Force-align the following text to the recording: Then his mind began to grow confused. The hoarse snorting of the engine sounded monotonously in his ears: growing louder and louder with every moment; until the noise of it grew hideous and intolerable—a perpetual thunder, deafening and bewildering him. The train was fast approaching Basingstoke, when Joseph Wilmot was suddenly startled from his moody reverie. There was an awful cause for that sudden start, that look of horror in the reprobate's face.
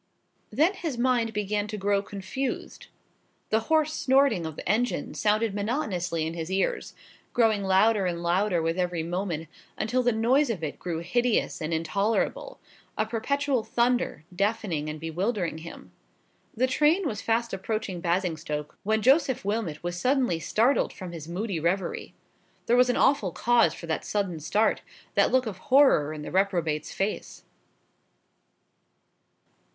Then 0.49 0.73
his 0.73 0.97
mind 0.97 1.31
began 1.31 1.67
to 1.67 1.77
grow 1.77 2.01
confused. 2.01 2.87
The 3.51 3.59
hoarse 3.69 3.93
snorting 3.93 4.47
of 4.47 4.55
the 4.55 4.67
engine 4.67 5.13
sounded 5.13 5.53
monotonously 5.53 6.25
in 6.25 6.33
his 6.33 6.49
ears: 6.49 6.95
growing 7.33 7.61
louder 7.61 8.07
and 8.07 8.23
louder 8.23 8.63
with 8.63 8.79
every 8.79 9.03
moment; 9.03 9.47
until 9.77 10.01
the 10.01 10.11
noise 10.11 10.49
of 10.49 10.63
it 10.63 10.79
grew 10.79 11.01
hideous 11.01 11.61
and 11.61 11.71
intolerable—a 11.71 13.05
perpetual 13.05 13.63
thunder, 13.63 14.23
deafening 14.35 14.89
and 14.89 14.99
bewildering 14.99 15.59
him. 15.59 15.91
The 16.57 16.65
train 16.65 17.07
was 17.07 17.21
fast 17.21 17.53
approaching 17.53 18.01
Basingstoke, 18.01 18.79
when 18.81 19.03
Joseph 19.03 19.45
Wilmot 19.45 19.83
was 19.83 19.99
suddenly 20.01 20.39
startled 20.39 20.91
from 20.91 21.11
his 21.11 21.27
moody 21.27 21.59
reverie. 21.59 22.15
There 22.65 22.75
was 22.75 22.89
an 22.89 22.97
awful 22.97 23.31
cause 23.31 23.75
for 23.75 23.85
that 23.85 24.03
sudden 24.03 24.39
start, 24.39 24.81
that 25.13 25.31
look 25.31 25.45
of 25.45 25.59
horror 25.69 26.11
in 26.11 26.23
the 26.23 26.31
reprobate's 26.31 26.91
face. 26.91 27.43